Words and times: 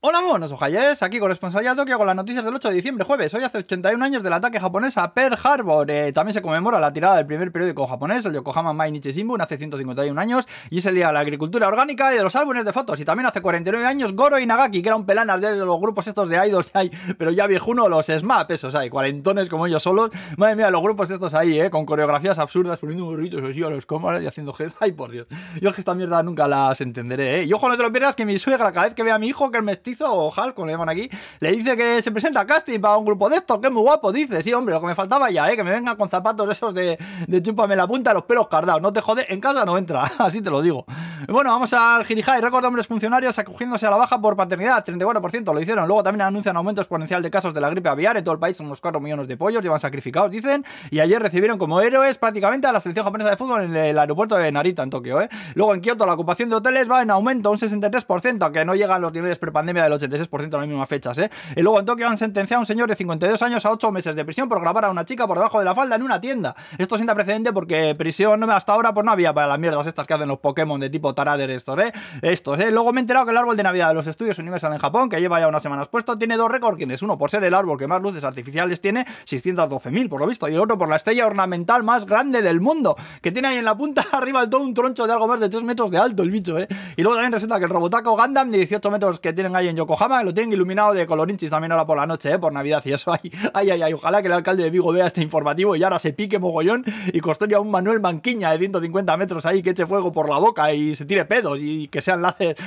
Hola 0.00 0.20
monos 0.20 0.52
ojayes, 0.52 1.02
aquí 1.02 1.18
corresponsalía 1.18 1.74
Tokio 1.74 1.98
con 1.98 2.06
las 2.06 2.14
noticias 2.14 2.44
del 2.44 2.54
8 2.54 2.68
de 2.68 2.74
diciembre, 2.76 3.04
jueves. 3.04 3.34
Hoy 3.34 3.42
hace 3.42 3.58
81 3.58 4.04
años 4.04 4.22
del 4.22 4.32
ataque 4.32 4.60
japonés 4.60 4.96
a 4.96 5.12
Pearl 5.12 5.36
Harbor. 5.42 5.90
Eh, 5.90 6.12
también 6.12 6.34
se 6.34 6.40
conmemora 6.40 6.78
la 6.78 6.92
tirada 6.92 7.16
del 7.16 7.26
primer 7.26 7.50
periódico 7.50 7.84
japonés, 7.84 8.24
el 8.24 8.32
Yokohama 8.32 8.72
Mainichi 8.72 9.10
Shimbun, 9.10 9.40
hace 9.40 9.58
151 9.58 10.20
años. 10.20 10.46
Y 10.70 10.78
es 10.78 10.86
el 10.86 10.94
día 10.94 11.08
de 11.08 11.14
la 11.14 11.18
agricultura 11.18 11.66
orgánica 11.66 12.14
y 12.14 12.16
de 12.16 12.22
los 12.22 12.36
álbumes 12.36 12.64
de 12.64 12.72
fotos. 12.72 13.00
Y 13.00 13.04
también 13.04 13.26
hace 13.26 13.42
49 13.42 13.84
años 13.84 14.12
Goro 14.12 14.38
Inagaki, 14.38 14.82
que 14.82 14.88
era 14.88 14.94
un 14.94 15.04
pelanas 15.04 15.40
de 15.40 15.56
los 15.56 15.80
grupos 15.80 16.06
estos 16.06 16.28
de 16.28 16.46
idols 16.46 16.70
hay, 16.74 16.92
pero 17.18 17.32
ya 17.32 17.48
viejuno, 17.48 17.88
los 17.88 18.06
SMAP, 18.06 18.52
esos 18.52 18.76
hay, 18.76 18.90
cuarentones 18.90 19.48
como 19.48 19.66
ellos 19.66 19.82
solos. 19.82 20.10
Madre 20.36 20.54
mía, 20.54 20.70
los 20.70 20.80
grupos 20.80 21.10
estos 21.10 21.34
ahí, 21.34 21.58
eh, 21.58 21.70
con 21.70 21.84
coreografías 21.84 22.38
absurdas, 22.38 22.78
poniendo 22.78 23.04
burritos 23.04 23.42
así 23.42 23.64
a 23.64 23.68
los 23.68 23.84
cámaras 23.84 24.22
y 24.22 24.28
haciendo 24.28 24.52
gestos. 24.52 24.80
Ay, 24.80 24.92
por 24.92 25.10
Dios. 25.10 25.26
Yo 25.60 25.70
es 25.70 25.74
que 25.74 25.80
esta 25.80 25.96
mierda 25.96 26.22
nunca 26.22 26.46
las 26.46 26.80
entenderé, 26.80 27.40
eh. 27.40 27.44
Y 27.46 27.52
ojo, 27.52 27.68
no 27.68 27.76
te 27.76 27.82
lo 27.82 27.90
pierdas 27.90 28.14
que 28.14 28.24
mi 28.24 28.38
suegra, 28.38 28.70
cada 28.70 28.86
vez 28.86 28.94
que 28.94 29.02
vea 29.02 29.16
a 29.16 29.18
mi 29.18 29.26
hijo, 29.26 29.50
que 29.50 29.58
es 29.58 29.64
o 30.00 30.32
Hal, 30.34 30.54
con 30.54 30.66
le 30.66 30.72
llaman 30.72 30.88
aquí, 30.88 31.08
le 31.40 31.52
dice 31.52 31.76
que 31.76 32.02
se 32.02 32.12
presenta 32.12 32.40
a 32.40 32.46
casting 32.46 32.80
para 32.80 32.96
un 32.96 33.04
grupo 33.04 33.28
de 33.28 33.36
estos, 33.36 33.58
que 33.58 33.68
es 33.68 33.72
muy 33.72 33.82
guapo, 33.82 34.12
dice, 34.12 34.42
sí, 34.42 34.52
hombre, 34.52 34.74
lo 34.74 34.80
que 34.80 34.86
me 34.86 34.94
faltaba 34.94 35.30
ya, 35.30 35.50
¿eh? 35.50 35.56
que 35.56 35.64
me 35.64 35.70
venga 35.70 35.96
con 35.96 36.08
zapatos 36.08 36.50
esos 36.50 36.74
de, 36.74 36.98
de 37.26 37.42
chúpame 37.42 37.76
la 37.76 37.86
punta, 37.86 38.12
los 38.12 38.24
pelos 38.24 38.48
cardados, 38.48 38.82
no 38.82 38.92
te 38.92 39.00
jode, 39.00 39.26
en 39.32 39.40
casa 39.40 39.64
no 39.64 39.78
entra, 39.78 40.10
así 40.18 40.42
te 40.42 40.50
lo 40.50 40.62
digo. 40.62 40.84
Bueno, 41.28 41.50
vamos 41.50 41.72
al 41.72 42.04
Girijai, 42.04 42.40
récord 42.40 42.62
de 42.62 42.68
hombres 42.68 42.86
funcionarios 42.86 43.38
acogiéndose 43.38 43.86
a 43.86 43.90
la 43.90 43.96
baja 43.96 44.20
por 44.20 44.36
paternidad, 44.36 44.84
34% 44.84 45.52
lo 45.52 45.60
hicieron, 45.60 45.86
luego 45.86 46.02
también 46.02 46.22
anuncian 46.22 46.56
aumento 46.56 46.80
exponencial 46.80 47.22
de 47.22 47.30
casos 47.30 47.54
de 47.54 47.60
la 47.60 47.70
gripe 47.70 47.88
aviar 47.88 48.16
en 48.16 48.24
todo 48.24 48.34
el 48.34 48.40
país, 48.40 48.58
unos 48.60 48.80
4 48.80 49.00
millones 49.00 49.28
de 49.28 49.36
pollos 49.36 49.62
llevan 49.62 49.80
sacrificados, 49.80 50.30
dicen, 50.30 50.64
y 50.90 51.00
ayer 51.00 51.20
recibieron 51.20 51.58
como 51.58 51.80
héroes 51.80 52.18
prácticamente 52.18 52.66
a 52.66 52.72
la 52.72 52.80
selección 52.80 53.04
japonesa 53.04 53.30
de 53.30 53.36
fútbol 53.36 53.62
en 53.62 53.76
el 53.76 53.98
aeropuerto 53.98 54.36
de 54.36 54.50
Narita, 54.52 54.82
en 54.82 54.90
Tokio, 54.90 55.20
¿eh? 55.20 55.28
Luego 55.54 55.74
en 55.74 55.80
Kioto 55.80 56.06
la 56.06 56.14
ocupación 56.14 56.50
de 56.50 56.56
hoteles 56.56 56.90
va 56.90 57.02
en 57.02 57.10
aumento, 57.10 57.50
un 57.50 57.58
63%, 57.58 58.42
aunque 58.42 58.64
no 58.64 58.74
llegan 58.74 59.02
los 59.02 59.12
niveles 59.12 59.38
prepandemia 59.38 59.77
del 59.84 59.92
86% 59.92 60.44
en 60.44 60.50
las 60.50 60.66
mismas 60.66 60.88
fechas, 60.88 61.18
¿eh? 61.18 61.30
Y 61.56 61.62
luego 61.62 61.80
en 61.80 61.86
Tokio 61.86 62.08
han 62.08 62.18
sentenciado 62.18 62.58
a 62.58 62.62
un 62.62 62.66
señor 62.66 62.88
de 62.88 62.96
52 62.96 63.40
años 63.42 63.64
a 63.64 63.70
8 63.70 63.90
meses 63.92 64.16
de 64.16 64.24
prisión 64.24 64.48
por 64.48 64.60
grabar 64.60 64.86
a 64.86 64.90
una 64.90 65.04
chica 65.04 65.26
por 65.26 65.38
debajo 65.38 65.58
de 65.58 65.64
la 65.64 65.74
falda 65.74 65.96
en 65.96 66.02
una 66.02 66.20
tienda. 66.20 66.54
Esto 66.78 66.96
sienta 66.96 67.14
precedente 67.14 67.52
porque 67.52 67.94
prisión 67.94 68.48
hasta 68.50 68.72
ahora 68.72 68.94
pues 68.94 69.04
no 69.04 69.12
había 69.12 69.32
para 69.32 69.46
las 69.46 69.58
mierdas 69.58 69.86
estas 69.86 70.06
que 70.06 70.14
hacen 70.14 70.28
los 70.28 70.38
Pokémon 70.38 70.80
de 70.80 70.90
tipo 70.90 71.14
Tarader 71.14 71.50
estos, 71.50 71.78
¿eh? 71.78 71.92
Estos, 72.22 72.58
¿eh? 72.60 72.70
Luego 72.70 72.92
me 72.92 73.00
he 73.00 73.02
enterado 73.02 73.26
que 73.26 73.32
el 73.32 73.36
árbol 73.36 73.56
de 73.56 73.62
Navidad 73.62 73.88
de 73.88 73.94
los 73.94 74.06
estudios 74.06 74.38
Universal 74.38 74.72
en 74.72 74.78
Japón, 74.78 75.08
que 75.08 75.20
lleva 75.20 75.40
ya 75.40 75.48
unas 75.48 75.62
semanas 75.62 75.88
puesto, 75.88 76.16
tiene 76.18 76.36
dos 76.36 76.50
récords, 76.50 77.02
uno 77.02 77.18
por 77.18 77.30
ser 77.30 77.44
el 77.44 77.54
árbol 77.54 77.78
que 77.78 77.86
más 77.86 78.00
luces 78.00 78.24
artificiales 78.24 78.80
tiene, 78.80 79.06
612.000 79.26 80.08
por 80.08 80.20
lo 80.20 80.26
visto, 80.26 80.48
y 80.48 80.54
el 80.54 80.60
otro 80.60 80.78
por 80.78 80.88
la 80.88 80.96
estrella 80.96 81.26
ornamental 81.26 81.82
más 81.82 82.06
grande 82.06 82.42
del 82.42 82.60
mundo, 82.60 82.96
que 83.20 83.32
tiene 83.32 83.48
ahí 83.48 83.56
en 83.58 83.64
la 83.64 83.76
punta 83.76 84.04
arriba 84.12 84.40
del 84.40 84.50
todo 84.50 84.62
un 84.62 84.74
troncho 84.74 85.06
de 85.06 85.12
algo 85.12 85.28
más 85.28 85.40
de 85.40 85.48
3 85.48 85.62
metros 85.62 85.90
de 85.90 85.98
alto 85.98 86.22
el 86.22 86.30
bicho, 86.30 86.58
¿eh? 86.58 86.68
Y 86.96 87.02
luego 87.02 87.16
también 87.16 87.32
resulta 87.32 87.58
que 87.58 87.64
el 87.64 87.70
Robotaco 87.70 88.16
Gundam 88.16 88.50
de 88.50 88.58
18 88.58 88.90
metros 88.90 89.20
que 89.20 89.32
tienen 89.32 89.54
ahí 89.56 89.67
en 89.68 89.76
Yokohama, 89.76 90.22
lo 90.22 90.32
tienen 90.34 90.52
iluminado 90.52 90.92
de 90.92 91.06
colorinchis 91.06 91.50
también 91.50 91.72
ahora 91.72 91.86
por 91.86 91.96
la 91.96 92.06
noche, 92.06 92.32
¿eh? 92.32 92.38
Por 92.38 92.52
Navidad 92.52 92.82
y 92.84 92.92
eso. 92.92 93.12
Ay, 93.54 93.70
ay, 93.70 93.82
ay, 93.82 93.92
ojalá 93.92 94.20
que 94.20 94.28
el 94.28 94.32
alcalde 94.32 94.62
de 94.62 94.70
Vigo 94.70 94.92
vea 94.92 95.06
este 95.06 95.22
informativo 95.22 95.74
y 95.76 95.82
ahora 95.82 95.98
se 95.98 96.12
pique 96.12 96.38
mogollón 96.38 96.84
y 97.12 97.20
custodia 97.20 97.60
un 97.60 97.70
Manuel 97.70 98.00
Manquiña 98.00 98.50
de 98.52 98.58
150 98.58 99.16
metros 99.16 99.46
ahí 99.46 99.62
que 99.62 99.70
eche 99.70 99.86
fuego 99.86 100.12
por 100.12 100.28
la 100.28 100.38
boca 100.38 100.72
y 100.72 100.94
se 100.94 101.04
tire 101.04 101.24
pedos 101.24 101.58
y 101.60 101.88
que 101.88 102.02
sean 102.02 102.22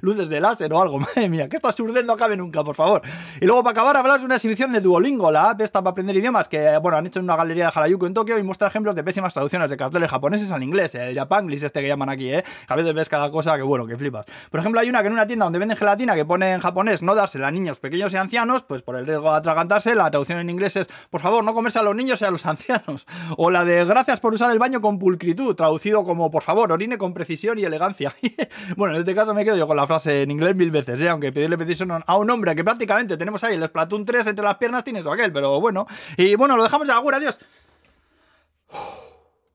luces 0.00 0.28
de 0.28 0.40
láser 0.40 0.72
o 0.72 0.80
algo. 0.80 0.98
Madre 1.00 1.28
mía, 1.28 1.48
que 1.48 1.56
esto 1.56 1.68
absurdez 1.68 2.04
no 2.04 2.16
cabe 2.16 2.36
nunca, 2.36 2.64
por 2.64 2.74
favor. 2.74 3.02
Y 3.40 3.46
luego 3.46 3.62
para 3.62 3.72
acabar, 3.72 3.96
hablar 3.96 4.20
de 4.20 4.26
una 4.26 4.36
exhibición 4.36 4.72
de 4.72 4.80
Duolingo, 4.80 5.30
la 5.30 5.50
app 5.50 5.60
esta 5.60 5.80
para 5.80 5.92
aprender 5.92 6.16
idiomas 6.16 6.48
que, 6.48 6.78
bueno, 6.78 6.98
han 6.98 7.06
hecho 7.06 7.18
en 7.18 7.24
una 7.24 7.36
galería 7.36 7.66
de 7.66 7.72
Harajuku 7.74 8.06
en 8.06 8.14
Tokio 8.14 8.38
y 8.38 8.42
muestra 8.42 8.68
ejemplos 8.68 8.94
de 8.94 9.04
pésimas 9.04 9.32
traducciones 9.32 9.70
de 9.70 9.76
carteles 9.76 10.10
japoneses 10.10 10.50
al 10.50 10.62
inglés, 10.62 10.94
el 10.94 11.14
Japanglish 11.14 11.64
este 11.64 11.80
que 11.80 11.88
llaman 11.88 12.08
aquí, 12.08 12.32
¿eh? 12.32 12.44
A 12.68 12.76
veces 12.76 12.94
ves 12.94 13.08
cada 13.08 13.30
cosa 13.30 13.56
que, 13.56 13.62
bueno, 13.62 13.86
que 13.86 13.96
flipas. 13.96 14.26
Por 14.50 14.60
ejemplo, 14.60 14.80
hay 14.80 14.88
una 14.88 15.00
que 15.00 15.08
en 15.08 15.12
una 15.12 15.26
tienda 15.26 15.44
donde 15.44 15.58
venden 15.58 15.76
gelatina 15.76 16.14
que 16.14 16.24
pone 16.24 16.52
en 16.52 16.60
japonés 16.60 16.81
no 17.02 17.14
dársela 17.14 17.48
a 17.48 17.50
niños 17.50 17.80
pequeños 17.80 18.12
y 18.12 18.16
ancianos, 18.16 18.62
pues 18.62 18.82
por 18.82 18.96
el 18.96 19.06
riesgo 19.06 19.30
de 19.30 19.38
atragantarse, 19.38 19.94
la 19.94 20.10
traducción 20.10 20.38
en 20.38 20.50
inglés 20.50 20.76
es, 20.76 20.88
por 21.10 21.20
favor, 21.20 21.44
no 21.44 21.54
comerse 21.54 21.78
a 21.78 21.82
los 21.82 21.94
niños 21.94 22.20
y 22.20 22.24
a 22.24 22.30
los 22.30 22.44
ancianos. 22.46 23.06
O 23.36 23.50
la 23.50 23.64
de 23.64 23.84
gracias 23.84 24.20
por 24.20 24.34
usar 24.34 24.50
el 24.50 24.58
baño 24.58 24.80
con 24.80 24.98
pulcritud, 24.98 25.54
traducido 25.54 26.04
como, 26.04 26.30
por 26.30 26.42
favor, 26.42 26.72
orine 26.72 26.98
con 26.98 27.14
precisión 27.14 27.58
y 27.58 27.64
elegancia. 27.64 28.14
bueno, 28.76 28.94
en 28.94 29.00
este 29.00 29.14
caso 29.14 29.34
me 29.34 29.44
quedo 29.44 29.56
yo 29.56 29.66
con 29.66 29.76
la 29.76 29.86
frase 29.86 30.22
en 30.22 30.30
inglés 30.30 30.56
mil 30.56 30.70
veces, 30.70 31.00
¿eh? 31.00 31.08
aunque 31.08 31.32
pedirle 31.32 31.56
petición 31.56 31.90
a 32.06 32.16
un 32.16 32.30
hombre 32.30 32.54
que 32.54 32.64
prácticamente 32.64 33.16
tenemos 33.16 33.42
ahí 33.44 33.54
el 33.54 33.64
Splatoon 33.64 34.04
3 34.04 34.26
entre 34.26 34.44
las 34.44 34.56
piernas, 34.56 34.84
tienes 34.84 35.06
o 35.06 35.12
aquel, 35.12 35.32
pero 35.32 35.60
bueno. 35.60 35.86
Y 36.16 36.34
bueno, 36.34 36.56
lo 36.56 36.62
dejamos 36.62 36.86
ya, 36.86 36.96
agur, 36.96 37.14
adiós. 37.14 37.38